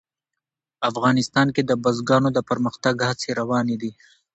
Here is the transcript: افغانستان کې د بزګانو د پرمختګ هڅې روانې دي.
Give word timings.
افغانستان 0.89 1.47
کې 1.55 1.61
د 1.65 1.71
بزګانو 1.83 2.29
د 2.33 2.39
پرمختګ 2.49 2.95
هڅې 3.09 3.29
روانې 3.39 3.75
دي. 3.81 3.91